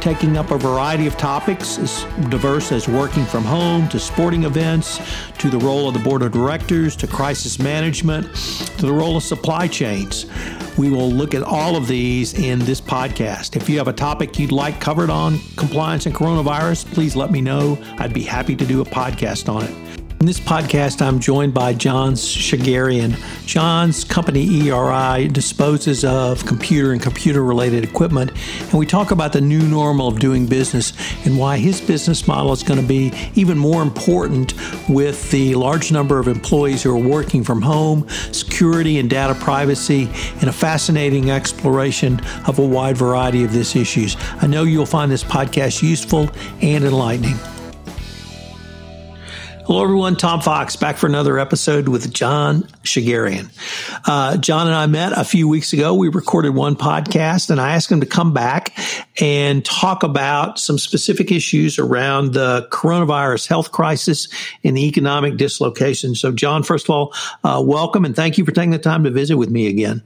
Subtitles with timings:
[0.00, 5.00] taking up a variety of topics as diverse as working from home to sporting events
[5.38, 8.34] to the role of the board of directors to crisis management
[8.78, 10.26] to the role of supply chains.
[10.76, 13.56] We will look at all of these in this podcast.
[13.56, 17.40] If you have a topic you'd like covered on compliance and coronavirus, please let me
[17.40, 17.78] know.
[17.98, 19.87] I'd be happy to do a podcast on it.
[20.20, 23.16] In this podcast, I'm joined by John Shegerian.
[23.46, 28.32] John's company ERI disposes of computer and computer related equipment,
[28.62, 30.92] and we talk about the new normal of doing business
[31.24, 34.54] and why his business model is going to be even more important
[34.88, 40.10] with the large number of employees who are working from home, security and data privacy,
[40.40, 44.16] and a fascinating exploration of a wide variety of these issues.
[44.42, 46.28] I know you'll find this podcast useful
[46.60, 47.38] and enlightening.
[49.68, 50.16] Hello, everyone.
[50.16, 53.50] Tom Fox back for another episode with John Shegerian.
[54.08, 55.92] Uh, John and I met a few weeks ago.
[55.92, 58.74] We recorded one podcast, and I asked him to come back
[59.20, 64.28] and talk about some specific issues around the coronavirus health crisis
[64.64, 66.14] and the economic dislocation.
[66.14, 69.10] So, John, first of all, uh, welcome and thank you for taking the time to
[69.10, 70.02] visit with me again.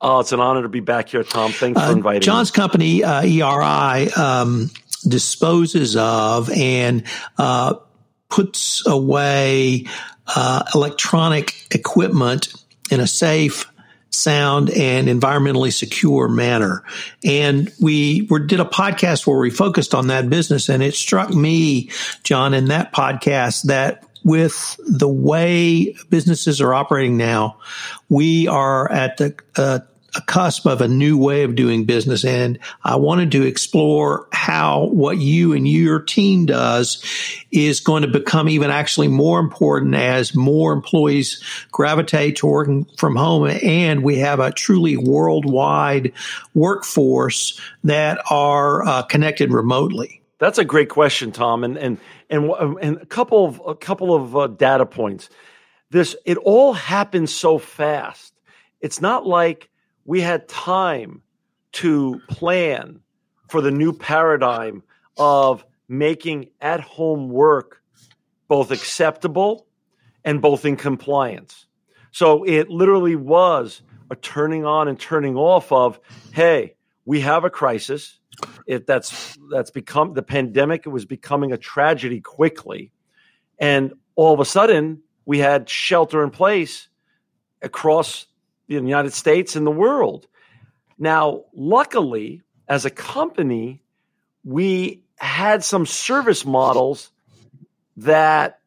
[0.00, 1.52] Oh, it's an honor to be back here, Tom.
[1.52, 2.56] Thanks for uh, inviting John's me.
[2.56, 4.70] company, uh, ERI, um,
[5.02, 7.04] disposes of and
[7.38, 7.74] uh,
[8.28, 9.86] puts away
[10.26, 12.52] uh, electronic equipment
[12.90, 13.70] in a safe,
[14.10, 16.82] sound, and environmentally secure manner.
[17.24, 21.30] And we were, did a podcast where we focused on that business, and it struck
[21.30, 21.90] me,
[22.24, 27.58] John, in that podcast that with the way businesses are operating now,
[28.08, 29.80] we are at the uh,
[30.16, 32.24] a cusp of a new way of doing business.
[32.24, 37.04] And I wanted to explore how what you and your team does
[37.50, 43.16] is going to become even actually more important as more employees gravitate to working from
[43.16, 43.46] home.
[43.62, 46.12] And we have a truly worldwide
[46.54, 50.22] workforce that are uh, connected remotely.
[50.38, 51.64] That's a great question, Tom.
[51.64, 51.98] And, and,
[52.30, 55.28] and, and a couple of, a couple of uh, data points.
[55.90, 58.34] This, it all happens so fast.
[58.80, 59.70] It's not like
[60.06, 61.22] we had time
[61.72, 63.00] to plan
[63.48, 64.82] for the new paradigm
[65.18, 67.82] of making at home work
[68.48, 69.66] both acceptable
[70.24, 71.66] and both in compliance.
[72.12, 76.00] So it literally was a turning on and turning off of,
[76.32, 78.18] hey, we have a crisis.
[78.66, 80.86] It, that's that's become the pandemic.
[80.86, 82.92] It was becoming a tragedy quickly,
[83.58, 86.88] and all of a sudden we had shelter in place
[87.62, 88.26] across
[88.68, 90.26] the United States and the world.
[90.98, 93.82] Now, luckily, as a company,
[94.44, 97.10] we had some service models
[97.98, 98.60] that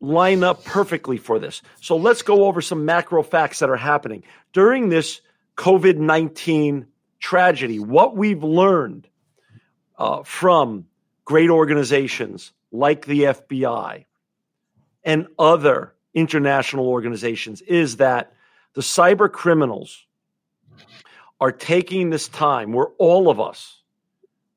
[0.00, 1.62] line up perfectly for this.
[1.80, 4.24] So let's go over some macro facts that are happening.
[4.52, 5.20] During this
[5.56, 6.86] COVID 19
[7.20, 9.08] tragedy, what we've learned
[9.98, 10.86] uh, from
[11.24, 14.04] great organizations like the FBI
[15.04, 18.32] and other international organizations is that
[18.74, 20.06] the cyber criminals
[21.40, 23.82] are taking this time where all of us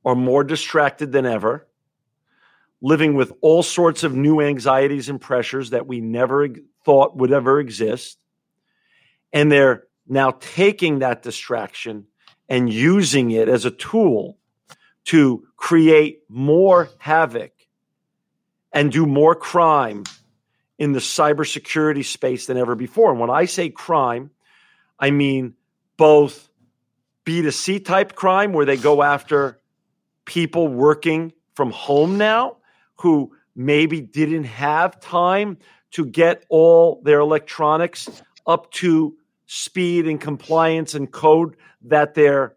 [0.06, 1.68] are more distracted than ever,
[2.82, 6.48] living with all sorts of new anxieties and pressures that we never
[6.86, 8.18] thought would ever exist.
[9.34, 12.06] And they're now taking that distraction
[12.48, 14.38] and using it as a tool
[15.06, 17.52] to create more havoc
[18.72, 20.04] and do more crime
[20.78, 23.12] in the cybersecurity space than ever before.
[23.12, 24.32] And when I say crime,
[25.00, 25.56] I mean
[25.98, 26.50] both
[27.26, 29.60] B2C type crime where they go after
[30.26, 32.58] people working from home now
[32.98, 35.58] who maybe didn't have time
[35.92, 38.10] to get all their electronics
[38.46, 39.16] up to
[39.48, 42.56] speed and compliance and code that their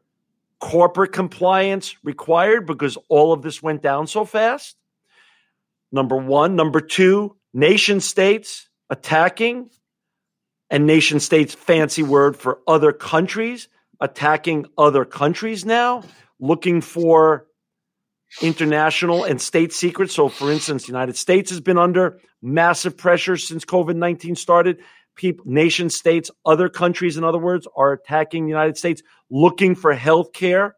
[0.59, 4.77] corporate compliance required because all of this went down so fast.
[5.91, 6.55] Number one.
[6.55, 9.71] Number two, nation states attacking,
[10.69, 13.69] and nation states, fancy word for other countries,
[14.01, 16.03] attacking other countries now,
[16.39, 17.47] looking for
[18.43, 20.15] international and state secrets.
[20.15, 24.79] So, for instance, the United States has been under massive pressure since COVID 19 started.
[25.17, 29.93] People, nation states, other countries, in other words, are attacking the United States, looking for
[29.93, 30.77] health care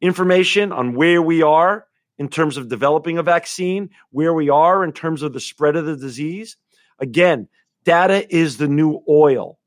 [0.00, 1.86] information on where we are
[2.20, 5.86] in terms of developing a vaccine, where we are in terms of the spread of
[5.86, 6.58] the disease.
[6.98, 7.48] Again,
[7.84, 9.58] data is the new oil.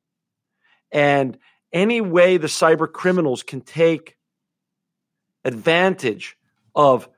[0.91, 1.39] And
[1.73, 4.17] any way the cyber criminals can take
[5.43, 6.37] advantage
[6.75, 7.09] of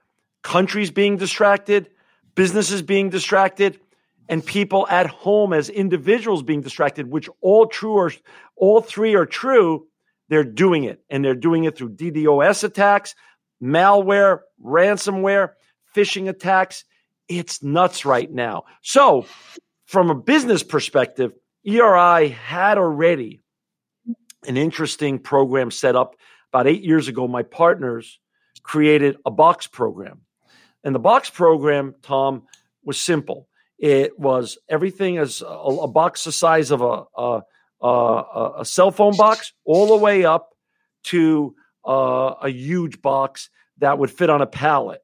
[0.42, 1.90] countries being distracted,
[2.36, 3.78] businesses being distracted,
[4.30, 8.14] and people at home as individuals being distracted, which all true or
[8.56, 9.86] all three are true,
[10.30, 11.04] they're doing it.
[11.10, 13.16] And they're doing it through DDoS attacks,
[13.62, 15.52] malware, ransomware,
[15.96, 16.84] phishing attacks.
[17.28, 18.64] It's nuts right now.
[18.82, 19.26] So,
[19.86, 21.34] from a business perspective,
[21.66, 23.42] ERI had already
[24.48, 26.16] an interesting program set up
[26.52, 27.28] about eight years ago.
[27.28, 28.20] My partners
[28.64, 30.22] created a box program.
[30.84, 32.44] And the box program, Tom,
[32.84, 33.48] was simple.
[33.78, 37.42] It was everything as a, a box the size of a, a,
[37.82, 40.50] a, a, cell phone box, all the way up
[41.06, 41.56] to
[41.86, 43.50] uh, a huge box
[43.80, 45.02] that would fit on a pallet,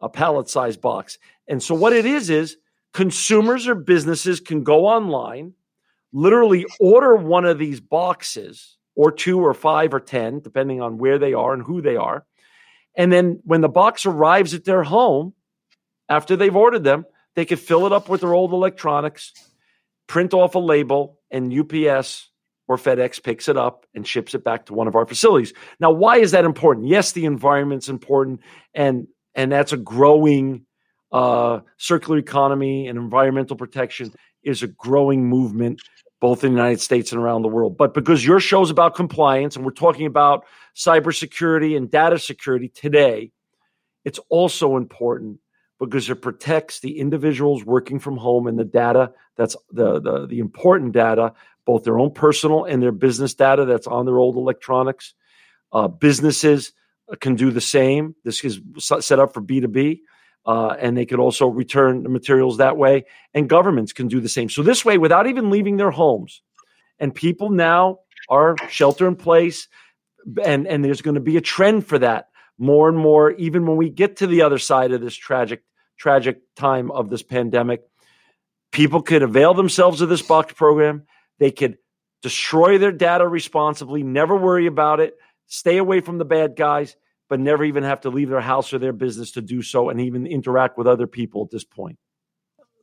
[0.00, 1.18] a pallet size box.
[1.48, 2.56] And so, what it is, is
[2.92, 5.52] consumers or businesses can go online,
[6.12, 11.18] literally order one of these boxes, or two, or five, or 10, depending on where
[11.18, 12.24] they are and who they are.
[12.96, 15.34] And then when the box arrives at their home,
[16.08, 19.32] after they've ordered them, they could fill it up with their old electronics,
[20.06, 22.30] print off a label, and UPS
[22.68, 25.52] or FedEx picks it up and ships it back to one of our facilities.
[25.80, 26.88] Now, why is that important?
[26.88, 28.40] Yes, the environment's important,
[28.74, 30.64] and and that's a growing
[31.12, 35.80] uh, circular economy and environmental protection is a growing movement
[36.20, 37.76] both in the United States and around the world.
[37.76, 43.32] But because your show's about compliance and we're talking about cybersecurity and data security today,
[44.04, 45.38] it's also important
[45.78, 50.38] because it protects the individuals working from home and the data that's the, the, the
[50.38, 51.34] important data,
[51.66, 55.14] both their own personal and their business data that's on their old electronics.
[55.72, 56.72] Uh, businesses
[57.20, 58.14] can do the same.
[58.24, 60.00] This is set up for B2B.
[60.46, 63.04] Uh, and they could also return the materials that way.
[63.34, 64.48] And governments can do the same.
[64.48, 66.40] So, this way, without even leaving their homes,
[67.00, 67.98] and people now
[68.28, 69.66] are shelter in place,
[70.44, 72.28] and, and there's going to be a trend for that
[72.58, 75.62] more and more, even when we get to the other side of this tragic,
[75.98, 77.82] tragic time of this pandemic.
[78.72, 81.02] People could avail themselves of this box program.
[81.38, 81.78] They could
[82.22, 85.14] destroy their data responsibly, never worry about it,
[85.46, 86.96] stay away from the bad guys,
[87.28, 90.00] but never even have to leave their house or their business to do so and
[90.00, 91.98] even interact with other people at this point.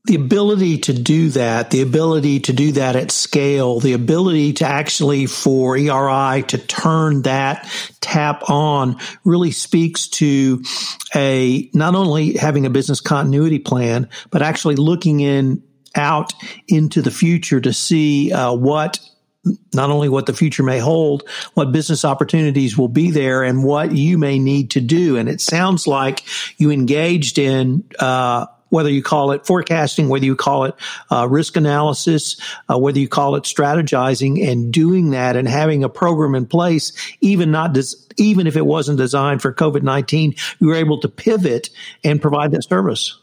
[0.05, 4.65] The ability to do that, the ability to do that at scale, the ability to
[4.65, 7.71] actually for ERI to turn that
[8.01, 10.61] tap on really speaks to
[11.15, 15.63] a not only having a business continuity plan, but actually looking in
[15.95, 16.33] out
[16.67, 18.99] into the future to see uh, what
[19.73, 23.91] not only what the future may hold, what business opportunities will be there, and what
[23.91, 25.17] you may need to do.
[25.17, 26.23] And it sounds like
[26.57, 30.75] you engaged in uh, whether you call it forecasting, whether you call it
[31.11, 32.39] uh, risk analysis,
[32.69, 36.93] uh, whether you call it strategizing, and doing that and having a program in place,
[37.19, 41.09] even not des- even if it wasn't designed for COVID nineteen, you were able to
[41.09, 41.69] pivot
[42.03, 43.19] and provide that service.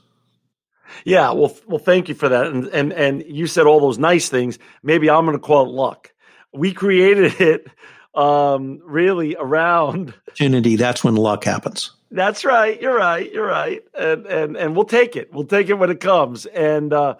[1.05, 4.29] Yeah, well, well, thank you for that, and and and you said all those nice
[4.29, 4.59] things.
[4.83, 6.13] Maybe I'm going to call it luck.
[6.53, 7.67] We created it
[8.15, 10.77] um, really around opportunity.
[10.77, 11.93] That's when luck happens.
[12.11, 12.81] That's right.
[12.81, 13.31] You're right.
[13.33, 13.83] You're right.
[13.99, 15.33] And and and we'll take it.
[15.33, 16.47] We'll take it when it comes.
[16.47, 17.17] And uh,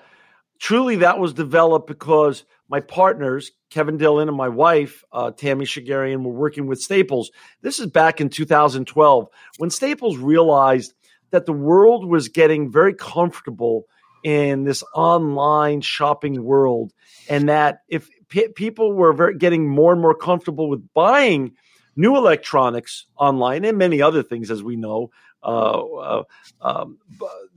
[0.59, 6.23] truly, that was developed because my partners, Kevin Dillon and my wife, uh, Tammy Shegerian,
[6.23, 7.31] were working with Staples.
[7.63, 10.95] This is back in 2012 when Staples realized
[11.31, 13.87] that the world was getting very comfortable
[14.23, 16.93] in this online shopping world,
[17.29, 21.53] and that if p- people were very, getting more and more comfortable with buying
[21.97, 25.11] new electronics online and many other things, as we know.
[25.43, 26.23] Uh, uh,
[26.61, 26.99] um,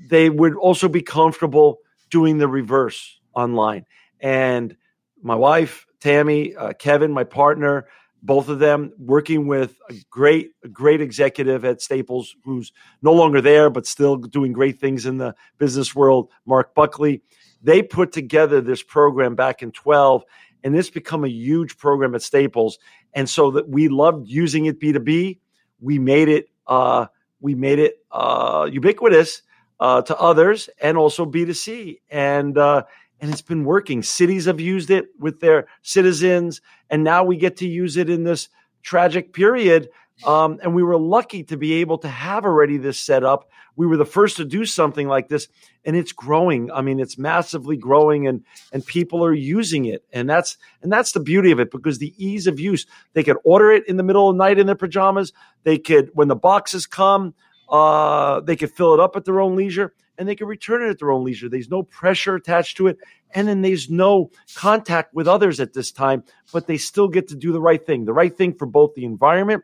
[0.10, 3.86] they would also be comfortable doing the reverse online.
[4.20, 4.76] And
[5.22, 7.88] my wife, Tammy, uh, Kevin, my partner,
[8.24, 13.70] both of them working with a great, great executive at Staples who's no longer there,
[13.70, 17.22] but still doing great things in the business world, Mark Buckley.
[17.62, 20.24] They put together this program back in 12
[20.64, 22.80] and this become a huge program at Staples.
[23.14, 25.40] And so that we loved using it B2B.
[25.82, 27.08] We made it uh,
[27.42, 29.42] we made it uh, ubiquitous
[29.82, 32.00] uh, to others and also B2C.
[32.10, 32.84] And uh,
[33.24, 34.04] and it's been working.
[34.04, 38.26] Cities have used it with their citizens, and now we get to use it in
[38.26, 38.50] this
[38.84, 39.90] tragic period.
[40.26, 43.88] Um, and we were lucky to be able to have already this set up we
[43.88, 45.48] were the first to do something like this
[45.86, 50.30] and it's growing i mean it's massively growing and and people are using it and
[50.30, 53.72] that's and that's the beauty of it because the ease of use they could order
[53.72, 56.86] it in the middle of the night in their pajamas they could when the boxes
[56.86, 57.34] come
[57.70, 60.90] Uh, they could fill it up at their own leisure and they can return it
[60.90, 61.50] at their own leisure.
[61.50, 62.98] There's no pressure attached to it.
[63.36, 67.36] And then there's no contact with others at this time, but they still get to
[67.36, 69.64] do the right thing, the right thing for both the environment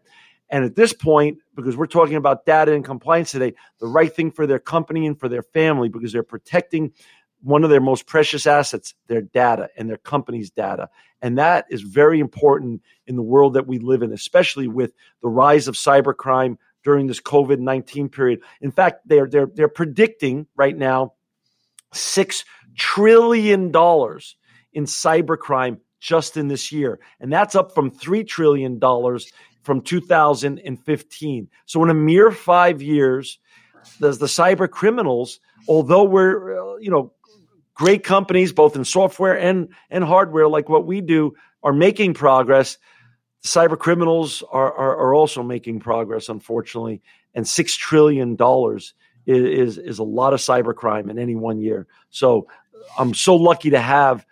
[0.50, 4.32] and at this point, because we're talking about data and compliance today, the right thing
[4.32, 6.92] for their company and for their family, because they're protecting
[7.42, 10.90] one of their most precious assets, their data and their company's data.
[11.22, 14.92] And that is very important in the world that we live in, especially with
[15.22, 18.42] the rise of cybercrime during this COVID 19 period.
[18.62, 21.14] In fact, they're, they're, they're predicting right now
[21.94, 22.44] $6
[22.78, 27.00] trillion in cybercrime just in this year.
[27.20, 28.80] And that's up from $3 trillion
[29.64, 31.48] from 2015.
[31.66, 33.40] So in a mere five years,
[34.00, 37.14] the, the cyber criminals, although we're, uh, you know,
[37.74, 41.34] great companies, both in software and, and hardware, like what we do,
[41.64, 42.78] are making progress.
[43.44, 47.02] Cyber criminals are, are, are also making progress, unfortunately.
[47.34, 48.94] And $6 trillion is,
[49.26, 51.88] is, is a lot of cyber crime in any one year.
[52.10, 52.48] So
[52.98, 54.26] I'm so lucky to have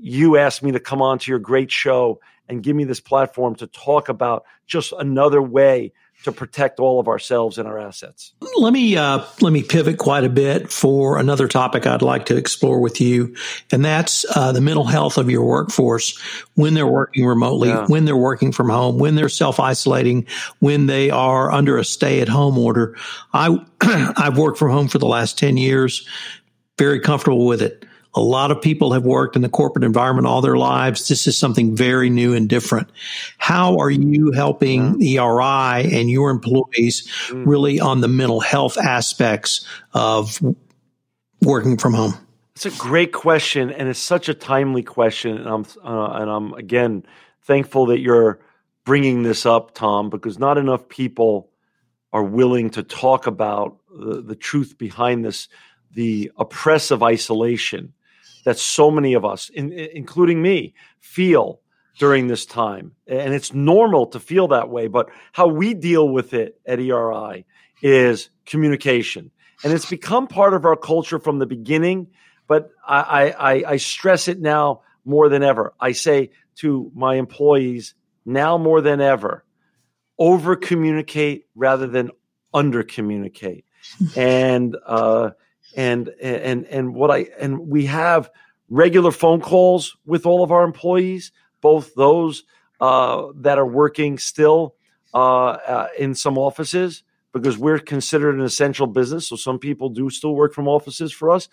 [0.00, 3.54] you ask me to come on to your great show and give me this platform
[3.56, 5.92] to talk about just another way
[6.24, 8.32] to protect all of ourselves and our assets.
[8.56, 12.36] Let me uh, let me pivot quite a bit for another topic I'd like to
[12.36, 13.34] explore with you,
[13.70, 16.18] and that's uh, the mental health of your workforce
[16.54, 17.86] when they're working remotely, yeah.
[17.86, 20.26] when they're working from home, when they're self isolating,
[20.60, 22.96] when they are under a stay at home order.
[23.32, 23.58] I
[24.16, 26.08] I've worked from home for the last ten years,
[26.78, 27.84] very comfortable with it.
[28.14, 31.08] A lot of people have worked in the corporate environment all their lives.
[31.08, 32.90] This is something very new and different.
[33.38, 37.44] How are you helping ERI and your employees mm.
[37.46, 40.40] really on the mental health aspects of
[41.42, 42.14] working from home?
[42.54, 45.36] It's a great question, and it's such a timely question.
[45.38, 47.04] And I'm uh, and I'm again
[47.42, 48.38] thankful that you're
[48.84, 51.50] bringing this up, Tom, because not enough people
[52.12, 55.48] are willing to talk about the, the truth behind this,
[55.90, 57.92] the oppressive isolation
[58.44, 61.60] that so many of us, in, including me, feel
[61.98, 62.92] during this time.
[63.06, 64.88] And it's normal to feel that way.
[64.88, 67.46] But how we deal with it at ERI
[67.82, 69.30] is communication.
[69.62, 72.08] And it's become part of our culture from the beginning.
[72.46, 75.72] But I, I, I stress it now more than ever.
[75.80, 77.94] I say to my employees
[78.26, 79.44] now more than ever
[80.18, 82.10] over communicate rather than
[82.52, 83.64] under communicate.
[84.16, 85.30] and, uh,
[85.76, 88.30] and and and what I and we have
[88.68, 92.44] regular phone calls with all of our employees, both those
[92.80, 94.74] uh, that are working still
[95.12, 97.02] uh, uh, in some offices
[97.32, 99.28] because we're considered an essential business.
[99.28, 101.48] So some people do still work from offices for us,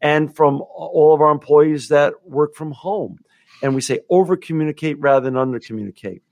[0.00, 3.18] and from all of our employees that work from home.
[3.62, 6.22] And we say over communicate rather than under communicate.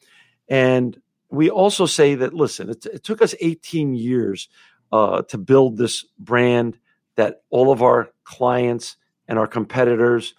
[0.48, 4.48] And we also say that listen, it, it took us 18 years
[4.92, 6.78] uh, to build this brand
[7.16, 8.96] that all of our clients
[9.28, 10.34] and our competitors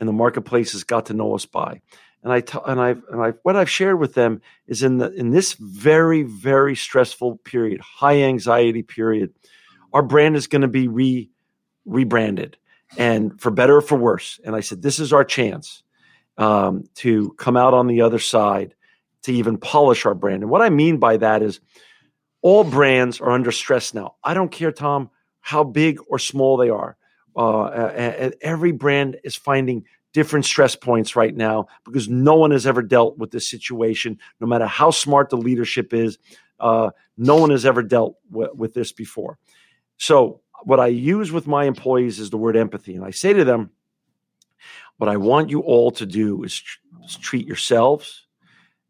[0.00, 1.80] and the marketplaces got to know us by.
[2.22, 5.12] And I t- and I and I what I've shared with them is in the
[5.12, 9.32] in this very very stressful period, high anxiety period,
[9.92, 11.30] our brand is going to be re
[11.84, 12.56] rebranded
[12.98, 14.40] and for better or for worse.
[14.44, 15.84] And I said this is our chance
[16.36, 18.74] um, to come out on the other side
[19.22, 20.42] to even polish our brand.
[20.42, 21.60] And what I mean by that is
[22.42, 24.14] all brands are under stress now.
[24.22, 25.10] I don't care, Tom,
[25.46, 26.96] how big or small they are.
[27.36, 32.66] Uh, and every brand is finding different stress points right now because no one has
[32.66, 36.18] ever dealt with this situation, no matter how smart the leadership is.
[36.58, 39.38] Uh, no one has ever dealt w- with this before.
[39.98, 42.96] So, what I use with my employees is the word empathy.
[42.96, 43.70] And I say to them,
[44.96, 48.26] what I want you all to do is, tr- is treat yourselves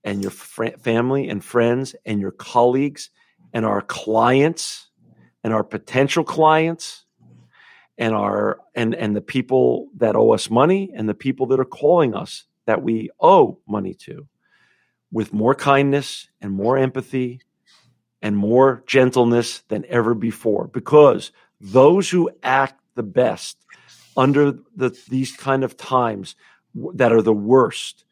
[0.05, 3.11] and your fr- family and friends and your colleagues
[3.53, 4.87] and our clients
[5.47, 7.05] and our potential clients
[7.97, 11.65] and our and and the people that owe us money and the people that are
[11.65, 14.27] calling us that we owe money to
[15.13, 17.41] with more kindness and more empathy
[18.21, 20.67] and more gentleness than ever before.
[20.67, 23.57] Because those who act the best
[24.17, 26.35] under the, these kind of times
[26.95, 28.05] that are the worst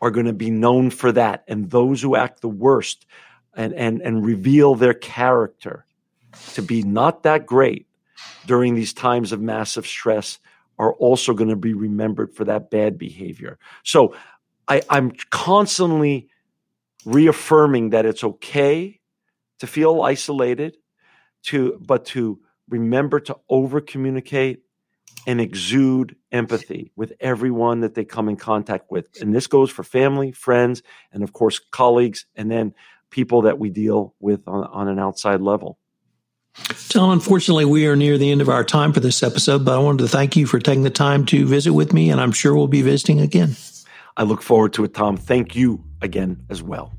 [0.00, 1.42] are going to be known for that.
[1.48, 3.04] And those who act the worst
[3.56, 5.86] and and and reveal their character
[6.54, 7.86] to be not that great
[8.46, 10.38] during these times of massive stress
[10.78, 13.58] are also going to be remembered for that bad behavior.
[13.82, 14.14] So
[14.66, 16.28] I, I'm constantly
[17.04, 19.00] reaffirming that it's okay
[19.58, 20.76] to feel isolated,
[21.44, 24.62] to but to remember to over communicate
[25.26, 29.06] and exude empathy with everyone that they come in contact with.
[29.20, 32.74] And this goes for family, friends, and of course colleagues, and then
[33.10, 35.78] people that we deal with on, on an outside level.
[36.88, 39.78] Tom, unfortunately, we are near the end of our time for this episode, but I
[39.78, 42.54] wanted to thank you for taking the time to visit with me, and I'm sure
[42.54, 43.56] we'll be visiting again.
[44.16, 45.16] I look forward to it, Tom.
[45.16, 46.92] Thank you again as well.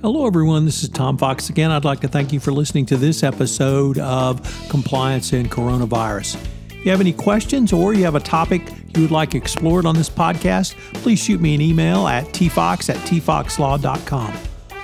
[0.00, 0.64] Hello, everyone.
[0.64, 1.70] This is Tom Fox again.
[1.70, 4.40] I'd like to thank you for listening to this episode of
[4.70, 6.36] Compliance and Coronavirus.
[6.70, 8.62] If you have any questions or you have a topic
[8.96, 12.96] you would like explored on this podcast, please shoot me an email at tfox at
[12.96, 14.34] tfoxlaw.com.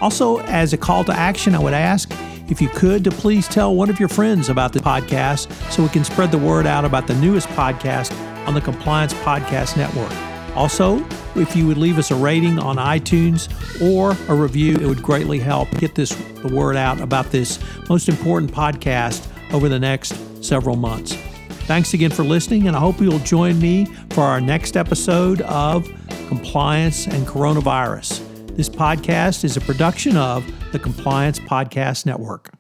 [0.03, 2.13] Also, as a call to action, I would ask
[2.49, 5.89] if you could to please tell one of your friends about the podcast so we
[5.89, 8.13] can spread the word out about the newest podcast
[8.47, 10.13] on the Compliance Podcast Network.
[10.57, 13.51] Also, if you would leave us a rating on iTunes
[13.83, 18.09] or a review, it would greatly help get this the word out about this most
[18.09, 21.15] important podcast over the next several months.
[21.67, 25.87] Thanks again for listening, and I hope you'll join me for our next episode of
[26.29, 28.36] Compliance and Coronavirus.
[28.57, 32.55] This podcast is a production of the Compliance Podcast Network.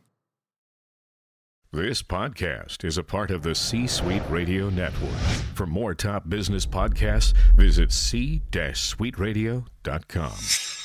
[1.72, 5.16] This podcast is a part of the C Suite Radio Network.
[5.54, 10.75] For more top business podcasts, visit c-suiteradio.com.